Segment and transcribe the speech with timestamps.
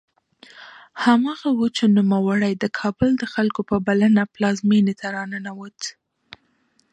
[1.03, 5.79] هماغه و چې نوموړی د کابل د خلکو په بلنه پلازمېنې ته راننوت.